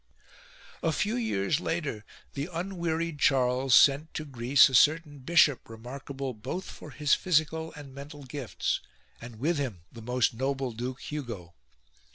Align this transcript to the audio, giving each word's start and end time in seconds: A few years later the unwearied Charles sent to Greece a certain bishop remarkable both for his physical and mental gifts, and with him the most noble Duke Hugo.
A 0.81 0.91
few 0.91 1.15
years 1.15 1.59
later 1.59 2.03
the 2.33 2.49
unwearied 2.51 3.19
Charles 3.19 3.75
sent 3.75 4.11
to 4.15 4.25
Greece 4.25 4.67
a 4.67 4.73
certain 4.73 5.19
bishop 5.19 5.69
remarkable 5.69 6.33
both 6.33 6.65
for 6.65 6.89
his 6.89 7.13
physical 7.13 7.71
and 7.73 7.93
mental 7.93 8.23
gifts, 8.23 8.79
and 9.21 9.35
with 9.35 9.59
him 9.59 9.83
the 9.91 10.01
most 10.01 10.33
noble 10.33 10.71
Duke 10.71 11.01
Hugo. 11.01 11.53